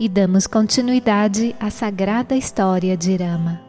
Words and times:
e 0.00 0.08
damos 0.08 0.46
continuidade 0.46 1.54
à 1.60 1.68
sagrada 1.68 2.34
história 2.34 2.96
de 2.96 3.14
Rama. 3.16 3.60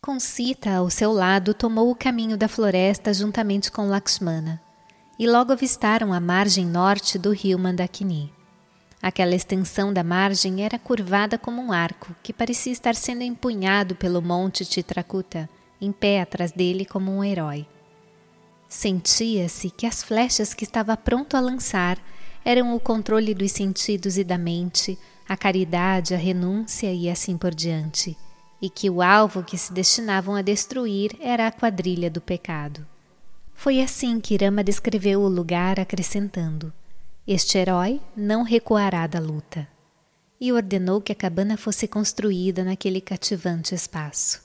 Com 0.00 0.20
Sita 0.20 0.76
ao 0.76 0.88
seu 0.88 1.10
lado, 1.10 1.52
tomou 1.52 1.90
o 1.90 1.96
caminho 1.96 2.36
da 2.36 2.46
floresta 2.46 3.12
juntamente 3.12 3.72
com 3.72 3.88
Lakshmana, 3.88 4.62
e 5.18 5.26
logo 5.26 5.50
avistaram 5.50 6.12
a 6.12 6.20
margem 6.20 6.64
norte 6.64 7.18
do 7.18 7.32
rio 7.32 7.58
Mandakini. 7.58 8.43
Aquela 9.04 9.34
extensão 9.34 9.92
da 9.92 10.02
margem 10.02 10.64
era 10.64 10.78
curvada 10.78 11.36
como 11.36 11.60
um 11.60 11.70
arco, 11.70 12.16
que 12.22 12.32
parecia 12.32 12.72
estar 12.72 12.94
sendo 12.94 13.20
empunhado 13.20 13.94
pelo 13.94 14.22
monte 14.22 14.64
Titrakuta, 14.64 15.46
em 15.78 15.92
pé 15.92 16.22
atrás 16.22 16.52
dele 16.52 16.86
como 16.86 17.12
um 17.12 17.22
herói. 17.22 17.66
Sentia-se 18.66 19.68
que 19.68 19.84
as 19.86 20.02
flechas 20.02 20.54
que 20.54 20.64
estava 20.64 20.96
pronto 20.96 21.36
a 21.36 21.40
lançar 21.40 21.98
eram 22.42 22.74
o 22.74 22.80
controle 22.80 23.34
dos 23.34 23.52
sentidos 23.52 24.16
e 24.16 24.24
da 24.24 24.38
mente, 24.38 24.98
a 25.28 25.36
caridade, 25.36 26.14
a 26.14 26.16
renúncia 26.16 26.90
e 26.90 27.10
assim 27.10 27.36
por 27.36 27.54
diante, 27.54 28.16
e 28.58 28.70
que 28.70 28.88
o 28.88 29.02
alvo 29.02 29.42
que 29.42 29.58
se 29.58 29.70
destinavam 29.70 30.34
a 30.34 30.40
destruir 30.40 31.14
era 31.20 31.46
a 31.46 31.52
quadrilha 31.52 32.10
do 32.10 32.22
pecado. 32.22 32.86
Foi 33.52 33.82
assim 33.82 34.18
que 34.18 34.42
Rama 34.42 34.64
descreveu 34.64 35.20
o 35.20 35.28
lugar, 35.28 35.78
acrescentando: 35.78 36.72
este 37.26 37.56
herói 37.56 38.02
não 38.14 38.42
recuará 38.42 39.06
da 39.06 39.18
luta. 39.18 39.66
E 40.38 40.52
ordenou 40.52 41.00
que 41.00 41.10
a 41.10 41.14
cabana 41.14 41.56
fosse 41.56 41.88
construída 41.88 42.62
naquele 42.62 43.00
cativante 43.00 43.74
espaço. 43.74 44.42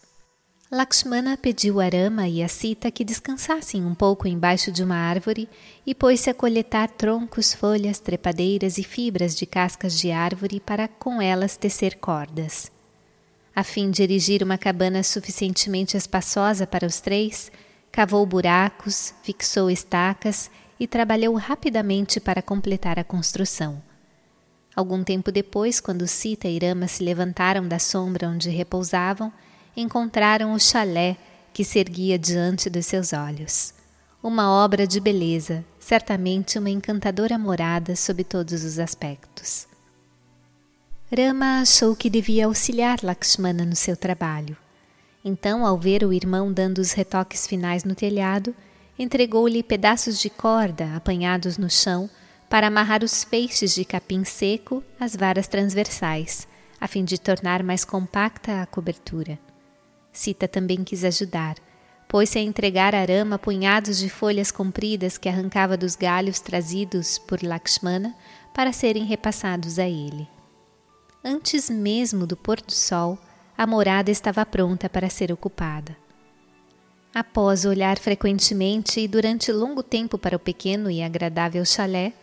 Lakshmana 0.71 1.35
pediu 1.35 1.81
a 1.81 1.89
Rama 1.89 2.27
e 2.27 2.41
a 2.43 2.47
Sita 2.47 2.89
que 2.91 3.03
descansassem 3.03 3.83
um 3.83 3.95
pouco 3.95 4.27
embaixo 4.27 4.71
de 4.71 4.83
uma 4.83 4.95
árvore 4.95 5.49
e 5.85 5.93
pôs-se 5.93 6.29
a 6.29 6.33
coletar 6.33 6.89
troncos, 6.91 7.53
folhas, 7.53 7.99
trepadeiras 7.99 8.77
e 8.77 8.83
fibras 8.83 9.35
de 9.35 9.45
cascas 9.45 9.99
de 9.99 10.11
árvore 10.11 10.59
para 10.59 10.87
com 10.87 11.21
elas 11.21 11.57
tecer 11.57 11.97
cordas. 11.97 12.71
A 13.53 13.63
fim 13.63 13.91
de 13.91 14.03
erigir 14.03 14.41
uma 14.41 14.59
cabana 14.59 15.03
suficientemente 15.03 15.97
espaçosa 15.97 16.67
para 16.67 16.85
os 16.85 17.01
três, 17.01 17.51
cavou 17.91 18.25
buracos, 18.25 19.13
fixou 19.23 19.69
estacas 19.69 20.49
e 20.79 20.87
trabalhou 20.87 21.35
rapidamente 21.35 22.19
para 22.19 22.41
completar 22.41 22.97
a 22.97 23.03
construção. 23.03 23.81
Algum 24.75 25.03
tempo 25.03 25.31
depois, 25.31 25.79
quando 25.79 26.07
Sita 26.07 26.47
e 26.47 26.57
Rama 26.57 26.87
se 26.87 27.03
levantaram 27.03 27.67
da 27.67 27.79
sombra 27.79 28.29
onde 28.29 28.49
repousavam, 28.49 29.31
encontraram 29.75 30.53
o 30.53 30.59
chalé 30.59 31.17
que 31.51 31.63
se 31.63 31.79
erguia 31.79 32.17
diante 32.17 32.69
dos 32.69 32.85
seus 32.85 33.11
olhos. 33.11 33.73
Uma 34.21 34.51
obra 34.51 34.85
de 34.85 34.99
beleza, 34.99 35.65
certamente 35.79 36.59
uma 36.59 36.69
encantadora 36.69 37.37
morada 37.37 37.95
sob 37.95 38.23
todos 38.23 38.63
os 38.63 38.79
aspectos. 38.79 39.67
Rama 41.11 41.61
achou 41.61 41.95
que 41.95 42.09
devia 42.09 42.45
auxiliar 42.45 42.99
Lakshmana 43.01 43.65
no 43.65 43.75
seu 43.75 43.97
trabalho. 43.97 44.55
Então, 45.25 45.65
ao 45.65 45.77
ver 45.77 46.03
o 46.03 46.13
irmão 46.13 46.53
dando 46.53 46.77
os 46.77 46.91
retoques 46.91 47.47
finais 47.47 47.83
no 47.83 47.95
telhado, 47.95 48.55
entregou-lhe 48.99 49.63
pedaços 49.63 50.19
de 50.19 50.29
corda 50.29 50.93
apanhados 50.93 51.57
no 51.57 51.69
chão 51.69 52.09
para 52.49 52.67
amarrar 52.67 53.01
os 53.01 53.23
feixes 53.23 53.73
de 53.73 53.85
capim 53.85 54.25
seco 54.25 54.83
às 54.99 55.15
varas 55.15 55.47
transversais, 55.47 56.45
a 56.81 56.87
fim 56.87 57.05
de 57.05 57.17
tornar 57.17 57.63
mais 57.63 57.85
compacta 57.85 58.61
a 58.61 58.65
cobertura. 58.65 59.39
Sita 60.11 60.49
também 60.49 60.83
quis 60.83 61.05
ajudar, 61.05 61.55
pôs-se 62.09 62.37
a 62.37 62.41
entregar 62.41 62.93
a 62.93 63.05
Rama 63.05 63.39
punhados 63.39 63.99
de 63.99 64.09
folhas 64.09 64.51
compridas 64.51 65.17
que 65.17 65.29
arrancava 65.29 65.77
dos 65.77 65.95
galhos 65.95 66.41
trazidos 66.41 67.17
por 67.17 67.41
Lakshmana 67.41 68.13
para 68.53 68.73
serem 68.73 69.05
repassados 69.05 69.79
a 69.79 69.87
ele. 69.87 70.27
Antes 71.23 71.69
mesmo 71.69 72.25
do 72.25 72.35
pôr 72.35 72.59
do 72.59 72.73
sol, 72.73 73.17
a 73.57 73.67
morada 73.67 74.09
estava 74.09 74.45
pronta 74.45 74.89
para 74.89 75.09
ser 75.09 75.31
ocupada. 75.31 75.95
Após 77.13 77.65
olhar 77.65 77.97
frequentemente 77.97 78.99
e 78.99 79.07
durante 79.07 79.51
longo 79.51 79.81
tempo 79.81 80.17
para 80.17 80.35
o 80.35 80.39
pequeno 80.39 80.91
e 80.91 81.01
agradável 81.01 81.65
chalé, 81.65 82.13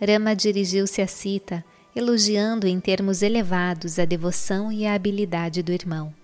Rama 0.00 0.36
dirigiu-se 0.36 1.02
a 1.02 1.06
Sita, 1.06 1.64
elogiando 1.94 2.66
em 2.66 2.78
termos 2.78 3.22
elevados 3.22 3.98
a 3.98 4.04
devoção 4.04 4.70
e 4.70 4.86
a 4.86 4.94
habilidade 4.94 5.62
do 5.62 5.72
irmão. 5.72 6.14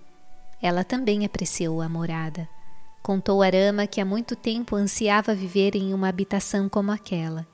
Ela 0.60 0.84
também 0.84 1.25
apreciou 1.25 1.83
a 1.83 1.88
morada. 1.88 2.49
Contou 3.03 3.43
a 3.43 3.49
Rama 3.49 3.87
que 3.87 4.00
há 4.00 4.05
muito 4.05 4.37
tempo 4.37 4.77
ansiava 4.77 5.34
viver 5.34 5.75
em 5.75 5.93
uma 5.93 6.09
habitação 6.09 6.69
como 6.69 6.93
aquela, 6.93 7.44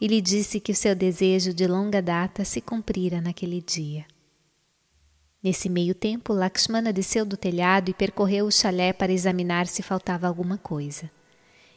e 0.00 0.08
lhe 0.08 0.20
disse 0.20 0.58
que 0.58 0.72
o 0.72 0.76
seu 0.76 0.94
desejo 0.94 1.54
de 1.54 1.66
longa 1.66 2.02
data 2.02 2.44
se 2.44 2.60
cumprira 2.60 3.20
naquele 3.20 3.62
dia. 3.62 4.04
Nesse 5.46 5.68
meio 5.68 5.94
tempo, 5.94 6.32
Lakshmana 6.32 6.92
desceu 6.92 7.24
do 7.24 7.36
telhado 7.36 7.88
e 7.88 7.94
percorreu 7.94 8.46
o 8.46 8.50
chalé 8.50 8.92
para 8.92 9.12
examinar 9.12 9.68
se 9.68 9.80
faltava 9.80 10.26
alguma 10.26 10.58
coisa. 10.58 11.08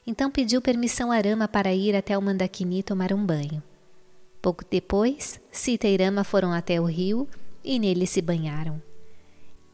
Então 0.08 0.32
pediu 0.32 0.60
permissão 0.60 1.12
a 1.12 1.20
Rama 1.20 1.48
para 1.48 1.72
ir 1.72 1.96
até 1.96 2.18
o 2.18 2.22
Mandakini 2.24 2.82
tomar 2.82 3.14
um 3.14 3.24
banho. 3.24 3.62
Pouco 4.42 4.66
depois, 4.68 5.40
Sita 5.52 5.88
e 5.88 5.96
Rama 5.96 6.24
foram 6.24 6.52
até 6.52 6.82
o 6.82 6.86
rio 6.86 7.30
e 7.64 7.78
nele 7.78 8.08
se 8.08 8.24
banharam. 8.24 8.82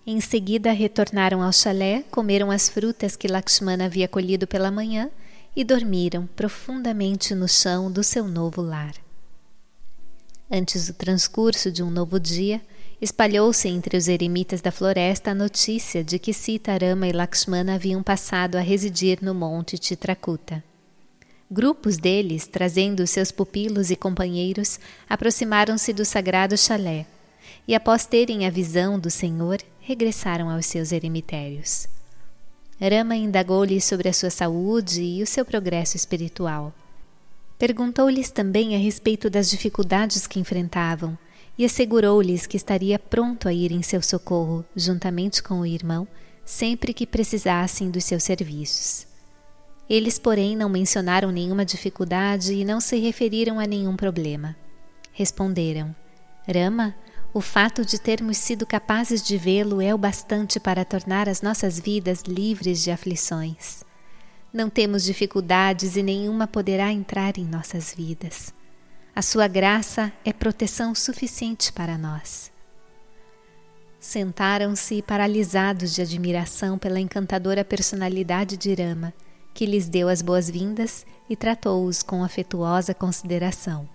Em 0.05 0.19
seguida, 0.19 0.73
retornaram 0.73 1.41
ao 1.41 1.53
chalé, 1.53 2.03
comeram 2.11 2.51
as 2.51 2.67
frutas 2.67 3.15
que 3.15 3.29
Lakshmana 3.29 3.85
havia 3.85 4.09
colhido 4.09 4.45
pela 4.45 4.69
manhã 4.69 5.09
e 5.55 5.63
dormiram 5.63 6.27
profundamente 6.35 7.33
no 7.33 7.47
chão 7.47 7.89
do 7.89 8.03
seu 8.03 8.27
novo 8.27 8.61
lar. 8.61 8.93
Antes 10.51 10.87
do 10.87 10.93
transcurso 10.95 11.71
de 11.71 11.81
um 11.81 11.89
novo 11.89 12.19
dia, 12.19 12.61
Espalhou-se 13.05 13.67
entre 13.67 13.95
os 13.95 14.07
eremitas 14.07 14.61
da 14.61 14.71
floresta 14.71 15.29
a 15.29 15.35
notícia 15.35 16.03
de 16.03 16.17
que 16.17 16.33
Sita, 16.33 16.75
Rama 16.75 17.07
e 17.07 17.11
Lakshmana 17.11 17.75
haviam 17.75 18.01
passado 18.01 18.55
a 18.55 18.61
residir 18.61 19.19
no 19.21 19.31
monte 19.31 19.77
Titrakuta. 19.77 20.63
Grupos 21.51 21.97
deles, 21.97 22.47
trazendo 22.47 23.05
seus 23.05 23.31
pupilos 23.31 23.91
e 23.91 23.95
companheiros, 23.95 24.79
aproximaram-se 25.07 25.93
do 25.93 26.03
sagrado 26.03 26.57
chalé 26.57 27.05
e, 27.67 27.75
após 27.75 28.07
terem 28.07 28.47
a 28.47 28.49
visão 28.49 28.99
do 28.99 29.11
Senhor, 29.11 29.59
regressaram 29.79 30.49
aos 30.49 30.65
seus 30.65 30.91
eremitérios. 30.91 31.87
Rama 32.81 33.15
indagou-lhes 33.15 33.85
sobre 33.85 34.09
a 34.09 34.13
sua 34.13 34.31
saúde 34.31 35.03
e 35.03 35.21
o 35.21 35.27
seu 35.27 35.45
progresso 35.45 35.95
espiritual. 35.95 36.73
Perguntou-lhes 37.59 38.31
também 38.31 38.75
a 38.75 38.79
respeito 38.79 39.29
das 39.29 39.47
dificuldades 39.47 40.25
que 40.25 40.39
enfrentavam 40.39 41.15
e 41.57 41.65
assegurou-lhes 41.65 42.45
que 42.45 42.57
estaria 42.57 42.99
pronto 42.99 43.47
a 43.47 43.53
ir 43.53 43.71
em 43.71 43.81
seu 43.81 44.01
socorro, 44.01 44.65
juntamente 44.75 45.41
com 45.41 45.61
o 45.61 45.65
irmão, 45.65 46.07
sempre 46.43 46.93
que 46.93 47.07
precisassem 47.07 47.89
dos 47.89 48.03
seus 48.03 48.23
serviços. 48.23 49.07
Eles, 49.89 50.19
porém, 50.19 50.55
não 50.55 50.67
mencionaram 50.67 51.31
nenhuma 51.31 51.63
dificuldade 51.63 52.53
e 52.53 52.65
não 52.65 52.81
se 52.81 52.97
referiram 52.97 53.59
a 53.59 53.65
nenhum 53.65 53.95
problema. 53.95 54.55
Responderam: 55.13 55.95
Rama, 56.47 56.95
o 57.33 57.41
fato 57.41 57.85
de 57.85 57.99
termos 57.99 58.37
sido 58.37 58.65
capazes 58.65 59.21
de 59.21 59.37
vê-lo 59.37 59.81
é 59.81 59.93
o 59.93 59.97
bastante 59.97 60.59
para 60.59 60.85
tornar 60.85 61.29
as 61.29 61.41
nossas 61.41 61.79
vidas 61.79 62.23
livres 62.23 62.83
de 62.83 62.91
aflições. 62.91 63.83
Não 64.51 64.69
temos 64.69 65.03
dificuldades 65.03 65.97
e 65.97 66.03
nenhuma 66.03 66.47
poderá 66.47 66.91
entrar 66.91 67.37
em 67.37 67.45
nossas 67.45 67.93
vidas. 67.93 68.53
A 69.15 69.21
sua 69.21 69.47
graça 69.47 70.11
é 70.25 70.33
proteção 70.33 70.93
suficiente 70.93 71.71
para 71.71 71.97
nós. 71.97 72.51
Sentaram-se 73.97 75.01
paralisados 75.01 75.95
de 75.95 76.01
admiração 76.01 76.77
pela 76.77 76.99
encantadora 76.99 77.63
personalidade 77.63 78.57
de 78.57 78.73
Rama, 78.73 79.13
que 79.53 79.65
lhes 79.65 79.87
deu 79.87 80.09
as 80.09 80.21
boas-vindas 80.21 81.05
e 81.29 81.35
tratou-os 81.37 82.03
com 82.03 82.25
afetuosa 82.25 82.93
consideração. 82.93 83.87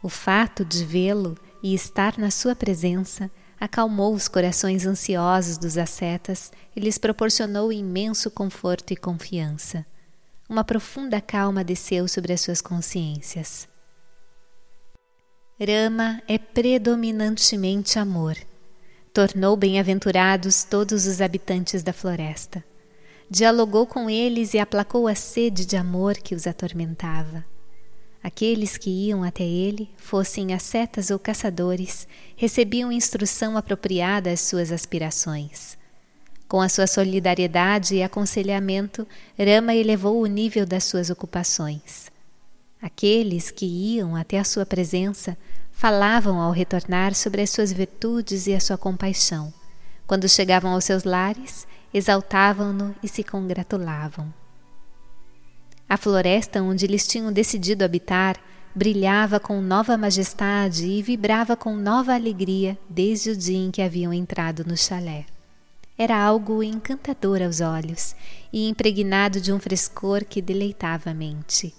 O 0.00 0.08
fato 0.08 0.64
de 0.64 0.84
vê-lo 0.84 1.36
e 1.60 1.74
estar 1.74 2.16
na 2.16 2.30
sua 2.30 2.54
presença 2.54 3.28
acalmou 3.58 4.14
os 4.14 4.28
corações 4.28 4.86
ansiosos 4.86 5.58
dos 5.58 5.76
ascetas 5.76 6.52
e 6.76 6.78
lhes 6.78 6.98
proporcionou 6.98 7.72
imenso 7.72 8.30
conforto 8.30 8.92
e 8.92 8.96
confiança. 8.96 9.84
Uma 10.48 10.62
profunda 10.62 11.20
calma 11.20 11.64
desceu 11.64 12.06
sobre 12.06 12.32
as 12.32 12.40
suas 12.40 12.60
consciências. 12.60 13.69
Rama 15.62 16.22
é 16.26 16.38
predominantemente 16.38 17.98
amor. 17.98 18.34
Tornou 19.12 19.54
bem-aventurados 19.58 20.64
todos 20.64 21.04
os 21.04 21.20
habitantes 21.20 21.82
da 21.82 21.92
floresta. 21.92 22.64
Dialogou 23.28 23.86
com 23.86 24.08
eles 24.08 24.54
e 24.54 24.58
aplacou 24.58 25.06
a 25.06 25.14
sede 25.14 25.66
de 25.66 25.76
amor 25.76 26.14
que 26.14 26.34
os 26.34 26.46
atormentava. 26.46 27.44
Aqueles 28.22 28.78
que 28.78 28.88
iam 28.88 29.22
até 29.22 29.44
ele, 29.44 29.90
fossem 29.98 30.54
ascetas 30.54 31.10
ou 31.10 31.18
caçadores, 31.18 32.08
recebiam 32.36 32.90
instrução 32.90 33.54
apropriada 33.54 34.30
às 34.30 34.40
suas 34.40 34.72
aspirações. 34.72 35.76
Com 36.48 36.62
a 36.62 36.70
sua 36.70 36.86
solidariedade 36.86 37.96
e 37.96 38.02
aconselhamento, 38.02 39.06
Rama 39.38 39.74
elevou 39.74 40.22
o 40.22 40.26
nível 40.26 40.64
das 40.64 40.84
suas 40.84 41.10
ocupações. 41.10 42.10
Aqueles 42.82 43.50
que 43.50 43.66
iam 43.66 44.16
até 44.16 44.38
a 44.38 44.44
sua 44.44 44.64
presença 44.64 45.36
falavam 45.70 46.40
ao 46.40 46.50
retornar 46.50 47.14
sobre 47.14 47.42
as 47.42 47.50
suas 47.50 47.72
virtudes 47.72 48.46
e 48.46 48.54
a 48.54 48.60
sua 48.60 48.78
compaixão. 48.78 49.52
Quando 50.06 50.28
chegavam 50.28 50.72
aos 50.72 50.84
seus 50.84 51.04
lares, 51.04 51.66
exaltavam-no 51.92 52.94
e 53.02 53.08
se 53.08 53.22
congratulavam. 53.22 54.32
A 55.88 55.96
floresta 55.96 56.62
onde 56.62 56.86
eles 56.86 57.06
tinham 57.06 57.32
decidido 57.32 57.84
habitar 57.84 58.36
brilhava 58.74 59.40
com 59.40 59.60
nova 59.60 59.96
majestade 59.96 60.86
e 60.86 61.02
vibrava 61.02 61.56
com 61.56 61.74
nova 61.76 62.14
alegria 62.14 62.78
desde 62.88 63.30
o 63.30 63.36
dia 63.36 63.58
em 63.58 63.70
que 63.70 63.82
haviam 63.82 64.12
entrado 64.12 64.64
no 64.64 64.76
chalé. 64.76 65.26
Era 65.98 66.16
algo 66.16 66.62
encantador 66.62 67.42
aos 67.42 67.60
olhos 67.60 68.14
e 68.52 68.68
impregnado 68.68 69.40
de 69.40 69.52
um 69.52 69.58
frescor 69.58 70.24
que 70.24 70.40
deleitava 70.40 71.10
a 71.10 71.14
mente. 71.14 71.74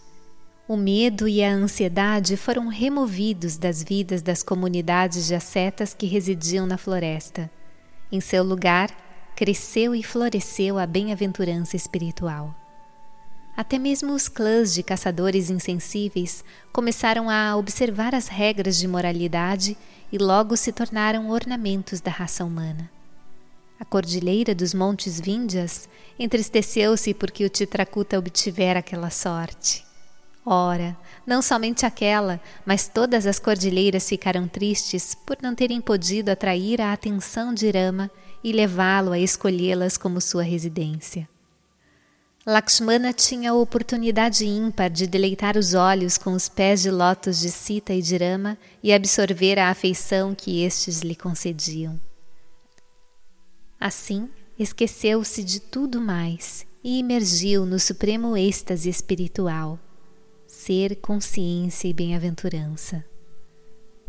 O 0.71 0.77
medo 0.77 1.27
e 1.27 1.43
a 1.43 1.51
ansiedade 1.51 2.37
foram 2.37 2.69
removidos 2.69 3.57
das 3.57 3.83
vidas 3.83 4.21
das 4.21 4.41
comunidades 4.41 5.27
de 5.27 5.35
ascetas 5.35 5.93
que 5.93 6.05
residiam 6.05 6.65
na 6.65 6.77
floresta. 6.77 7.51
Em 8.09 8.21
seu 8.21 8.41
lugar, 8.41 8.89
cresceu 9.35 9.93
e 9.93 10.01
floresceu 10.01 10.79
a 10.79 10.87
bem-aventurança 10.87 11.75
espiritual. 11.75 12.55
Até 13.53 13.77
mesmo 13.77 14.13
os 14.13 14.29
clãs 14.29 14.73
de 14.73 14.81
caçadores 14.81 15.49
insensíveis 15.49 16.41
começaram 16.71 17.29
a 17.29 17.57
observar 17.57 18.15
as 18.15 18.29
regras 18.29 18.77
de 18.77 18.87
moralidade 18.87 19.77
e 20.09 20.17
logo 20.17 20.55
se 20.55 20.71
tornaram 20.71 21.31
ornamentos 21.31 21.99
da 21.99 22.11
raça 22.11 22.45
humana. 22.45 22.89
A 23.77 23.83
cordilheira 23.83 24.55
dos 24.55 24.73
Montes 24.73 25.19
Víndias 25.19 25.89
entristeceu-se 26.17 27.13
porque 27.13 27.43
o 27.43 27.49
Titracuta 27.49 28.17
obtivera 28.17 28.79
aquela 28.79 29.09
sorte. 29.09 29.90
Ora, 30.45 30.97
não 31.25 31.41
somente 31.41 31.85
aquela, 31.85 32.41
mas 32.65 32.87
todas 32.87 33.27
as 33.27 33.37
cordilheiras 33.37 34.09
ficaram 34.09 34.47
tristes 34.47 35.13
por 35.13 35.37
não 35.41 35.53
terem 35.53 35.79
podido 35.79 36.29
atrair 36.29 36.81
a 36.81 36.91
atenção 36.91 37.53
de 37.53 37.69
Rama 37.69 38.09
e 38.43 38.51
levá-lo 38.51 39.11
a 39.11 39.19
escolhê-las 39.19 39.97
como 39.97 40.19
sua 40.19 40.41
residência. 40.41 41.29
Lakshmana 42.43 43.13
tinha 43.13 43.51
a 43.51 43.53
oportunidade 43.53 44.43
ímpar 44.43 44.89
de 44.89 45.05
deleitar 45.05 45.55
os 45.55 45.75
olhos 45.75 46.17
com 46.17 46.33
os 46.33 46.49
pés 46.49 46.81
de 46.81 46.89
lótus 46.89 47.39
de 47.39 47.51
Sita 47.51 47.93
e 47.93 48.01
de 48.01 48.17
Rama 48.17 48.57
e 48.81 48.91
absorver 48.91 49.59
a 49.59 49.69
afeição 49.69 50.33
que 50.33 50.63
estes 50.63 51.01
lhe 51.01 51.15
concediam. 51.15 52.01
Assim, 53.79 54.27
esqueceu-se 54.57 55.43
de 55.43 55.59
tudo 55.59 56.01
mais 56.01 56.65
e 56.83 56.97
imergiu 56.97 57.63
no 57.63 57.79
supremo 57.79 58.35
êxtase 58.35 58.89
espiritual, 58.89 59.77
ser, 60.51 60.97
consciência 60.97 61.87
e 61.87 61.93
bem-aventurança. 61.93 63.05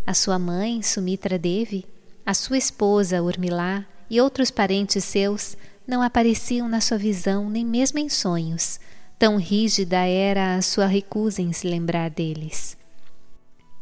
A 0.05 0.13
sua 0.13 0.41
mãe, 0.41 0.83
Sumitra 0.83 1.39
Devi, 1.39 1.87
a 2.27 2.35
sua 2.35 2.59
esposa, 2.59 3.23
Urmila, 3.23 3.87
e 4.11 4.21
outros 4.21 4.51
parentes 4.51 5.05
seus 5.05 5.57
não 5.87 6.03
apareciam 6.03 6.69
na 6.69 6.81
sua 6.81 6.99
visão 6.99 7.49
nem 7.49 7.65
mesmo 7.65 8.01
em 8.01 8.09
sonhos, 8.09 8.81
tão 9.21 9.37
rígida 9.37 9.99
era 9.99 10.57
a 10.57 10.63
sua 10.63 10.87
recusa 10.87 11.41
em 11.41 11.53
se 11.53 11.69
lembrar 11.69 12.11
deles. 12.11 12.77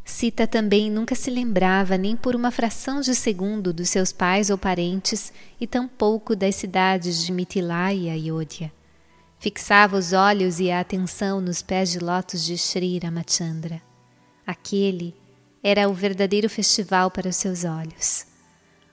Sita 0.05 0.47
também 0.47 0.91
nunca 0.91 1.15
se 1.15 1.31
lembrava 1.31 1.97
nem 1.97 2.15
por 2.15 2.37
uma 2.37 2.51
fração 2.51 3.01
de 3.01 3.15
segundo 3.15 3.73
dos 3.73 3.89
seus 3.89 4.13
pais 4.13 4.51
ou 4.51 4.59
parentes 4.59 5.33
e 5.59 5.67
tampouco 5.67 6.37
das 6.37 6.57
cidades 6.57 7.25
de 7.25 7.33
Mithila 7.33 7.95
e 7.95 8.11
Ayodhya. 8.11 8.71
Fixava 9.41 9.97
os 9.97 10.13
olhos 10.13 10.61
e 10.61 10.71
a 10.71 10.81
atenção 10.81 11.41
nos 11.41 11.63
pés 11.63 11.91
de 11.91 11.99
lótus 11.99 12.45
de 12.45 12.59
Sri 12.59 12.99
Ramachandra. 12.99 13.81
Aquele 14.47 15.15
era 15.63 15.89
o 15.89 15.95
verdadeiro 15.95 16.47
festival 16.47 17.11
para 17.11 17.31
os 17.31 17.37
seus 17.37 17.65
olhos. 17.65 18.27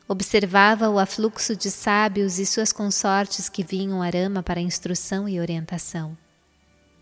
Observava 0.08 0.90
o 0.90 1.00
afluxo 1.00 1.54
de 1.54 1.70
sábios 1.70 2.40
e 2.40 2.46
suas 2.46 2.72
consortes 2.72 3.50
que 3.50 3.62
vinham 3.62 4.02
a 4.02 4.10
Rama 4.10 4.42
para 4.42 4.62
instrução 4.62 5.28
e 5.28 5.38
orientação. 5.38 6.18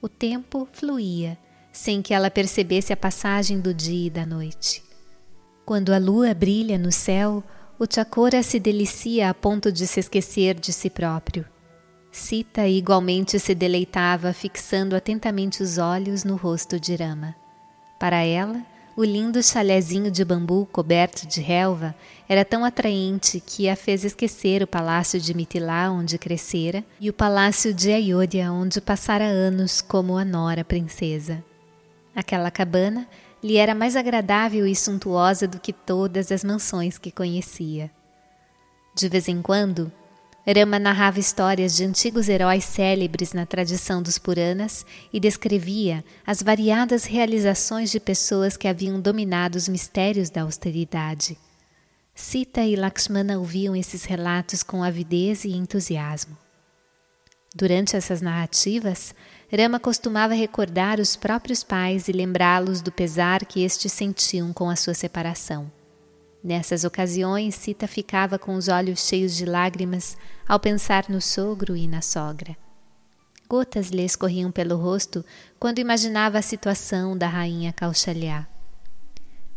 O 0.02 0.10
tempo 0.10 0.68
fluía, 0.74 1.38
sem 1.72 2.02
que 2.02 2.16
ela 2.16 2.32
percebesse 2.32 2.92
a 2.92 2.98
passagem 2.98 3.60
do 3.60 3.76
dia 3.76 4.08
e 4.08 4.10
da 4.10 4.26
noite. 4.26 4.84
Quando 5.64 5.94
a 5.94 6.00
lua 6.00 6.34
brilha 6.34 6.80
no 6.80 6.92
céu, 6.92 7.44
o 7.78 7.86
Chakora 7.88 8.42
se 8.42 8.60
delicia 8.60 9.30
a 9.30 9.36
ponto 9.36 9.72
de 9.72 9.86
se 9.86 10.00
esquecer 10.00 10.60
de 10.60 10.74
si 10.74 10.90
próprio. 10.90 11.46
Sita 12.16 12.66
igualmente 12.66 13.38
se 13.38 13.54
deleitava, 13.54 14.32
fixando 14.32 14.96
atentamente 14.96 15.62
os 15.62 15.78
olhos 15.78 16.24
no 16.24 16.38
rosto 16.38 16.80
de 16.80 16.96
Rama. 16.96 17.36
Para 18.00 18.24
ela, 18.24 18.66
o 18.96 19.04
lindo 19.04 19.44
chalézinho 19.44 20.10
de 20.10 20.24
bambu 20.24 20.66
coberto 20.72 21.28
de 21.28 21.42
relva 21.42 21.94
era 22.28 22.46
tão 22.46 22.64
atraente 22.64 23.42
que 23.42 23.68
a 23.68 23.76
fez 23.76 24.06
esquecer 24.06 24.64
o 24.64 24.68
palácio 24.68 25.20
de 25.20 25.34
Mitilá, 25.34 25.92
onde 25.92 26.18
crescera, 26.18 26.86
e 27.02 27.10
o 27.10 27.14
palácio 27.14 27.74
de 27.74 27.92
Ayodhya, 27.92 28.50
onde 28.50 28.80
passara 28.80 29.26
anos 29.26 29.82
como 29.82 30.18
a 30.18 30.24
nora 30.24 30.64
princesa. 30.64 31.44
Aquela 32.16 32.50
cabana 32.50 33.06
lhe 33.44 33.58
era 33.58 33.76
mais 33.76 33.98
agradável 33.98 34.66
e 34.66 34.74
suntuosa 34.74 35.50
do 35.50 35.60
que 35.60 35.74
todas 35.74 36.32
as 36.32 36.46
mansões 36.46 36.98
que 36.98 37.12
conhecia. 37.12 37.92
De 38.96 39.10
vez 39.10 39.28
em 39.28 39.42
quando, 39.42 39.92
Rama 40.48 40.78
narrava 40.78 41.20
histórias 41.20 41.76
de 41.76 41.84
antigos 41.84 42.30
heróis 42.30 42.64
célebres 42.66 43.34
na 43.34 43.48
tradição 43.48 44.02
dos 44.02 44.20
Puranas 44.20 44.86
e 45.12 45.20
descrevia 45.20 46.06
as 46.26 46.44
variadas 46.44 47.06
realizações 47.06 47.90
de 47.90 48.00
pessoas 48.00 48.56
que 48.56 48.68
haviam 48.68 49.00
dominado 49.00 49.56
os 49.56 49.68
mistérios 49.68 50.30
da 50.30 50.44
austeridade. 50.44 51.36
Sita 52.14 52.62
e 52.62 52.76
Lakshmana 52.76 53.40
ouviam 53.40 53.76
esses 53.76 54.06
relatos 54.06 54.62
com 54.62 54.84
avidez 54.84 55.46
e 55.46 55.52
entusiasmo. 55.52 56.38
Durante 57.56 57.96
essas 57.96 58.22
narrativas, 58.22 59.16
Rama 59.52 59.80
costumava 59.80 60.36
recordar 60.36 61.00
os 61.00 61.16
próprios 61.16 61.64
pais 61.64 62.08
e 62.08 62.12
lembrá-los 62.12 62.82
do 62.82 62.92
pesar 62.92 63.46
que 63.46 63.64
estes 63.64 63.92
sentiam 63.92 64.54
com 64.54 64.70
a 64.70 64.76
sua 64.76 64.94
separação. 64.94 65.72
Nessas 66.46 66.84
ocasiões, 66.84 67.56
Sita 67.56 67.88
ficava 67.88 68.38
com 68.38 68.54
os 68.54 68.68
olhos 68.68 69.08
cheios 69.08 69.36
de 69.36 69.48
lágrimas 69.48 70.16
ao 70.48 70.60
pensar 70.60 71.10
no 71.10 71.20
sogro 71.20 71.76
e 71.76 71.88
na 71.88 72.04
sogra. 72.04 72.56
Gotas 73.50 73.90
lhe 73.90 74.06
escorriam 74.06 74.52
pelo 74.52 74.78
rosto 74.78 75.26
quando 75.60 75.80
imaginava 75.80 76.38
a 76.38 76.44
situação 76.44 77.18
da 77.18 77.28
rainha 77.28 77.74
Kausalya. 77.74 78.48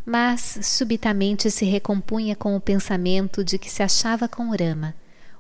Mas 0.03 0.61
subitamente 0.63 1.51
se 1.51 1.67
recompunha 1.67 2.35
com 2.35 2.57
o 2.57 2.61
pensamento 2.61 3.45
de 3.45 3.59
que 3.59 3.71
se 3.71 3.83
achava 3.83 4.27
com 4.27 4.49
Rama, 4.49 4.95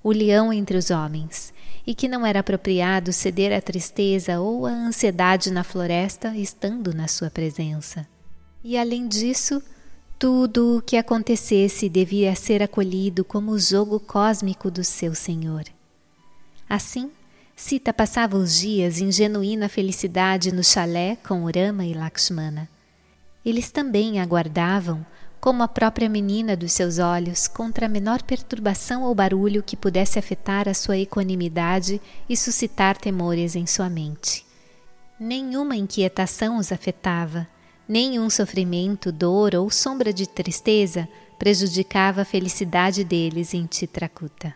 o 0.05 0.13
leão 0.13 0.53
entre 0.53 0.77
os 0.77 0.91
homens, 0.91 1.55
e 1.87 1.95
que 1.95 2.09
não 2.09 2.27
era 2.27 2.41
apropriado 2.41 3.11
ceder 3.11 3.57
à 3.57 3.61
tristeza 3.63 4.39
ou 4.39 4.67
à 4.67 4.71
ansiedade 4.71 5.51
na 5.51 5.65
floresta 5.65 6.37
estando 6.37 6.93
na 6.93 7.09
sua 7.09 7.31
presença. 7.31 8.07
E 8.63 8.77
além 8.77 9.09
disso, 9.09 9.63
tudo 10.19 10.79
o 10.79 10.83
que 10.83 10.97
acontecesse 10.97 11.89
devia 11.89 12.35
ser 12.35 12.61
acolhido 12.61 13.25
como 13.25 13.53
o 13.53 13.59
jogo 13.59 14.01
cósmico 14.01 14.69
do 14.69 14.83
seu 14.83 15.15
Senhor. 15.15 15.63
Assim, 16.69 17.11
Sita 17.55 17.93
passava 17.93 18.37
os 18.37 18.59
dias 18.59 19.01
em 19.01 19.13
genuína 19.13 19.69
felicidade 19.69 20.53
no 20.53 20.65
chalé 20.65 21.17
com 21.27 21.45
Rama 21.45 21.85
e 21.85 21.95
Lakshmana. 21.95 22.69
Eles 23.45 23.71
também 23.71 24.21
aguardavam, 24.21 25.07
como 25.41 25.63
a 25.63 25.69
própria 25.69 26.09
menina 26.09 26.57
dos 26.57 26.73
seus 26.73 26.99
olhos, 26.99 27.47
contra 27.47 27.87
a 27.87 27.89
menor 27.89 28.21
perturbação 28.23 29.05
ou 29.05 29.15
barulho 29.15 29.63
que 29.63 29.77
pudesse 29.77 30.19
afetar 30.19 30.69
a 30.69 30.75
sua 30.75 30.99
equanimidade 30.99 32.01
e 32.29 32.37
suscitar 32.37 32.97
temores 32.97 33.55
em 33.55 33.67
sua 33.67 33.89
mente. 33.89 34.45
Nenhuma 35.19 35.77
inquietação 35.77 36.59
os 36.59 36.73
afetava 36.73 37.47
Nenhum 37.89 38.29
sofrimento, 38.29 39.11
dor 39.11 39.55
ou 39.55 39.71
sombra 39.71 40.13
de 40.13 40.29
tristeza 40.29 41.09
prejudicava 41.39 42.21
a 42.21 42.25
felicidade 42.25 43.03
deles 43.03 43.55
em 43.55 43.65
Titrakuta. 43.65 44.55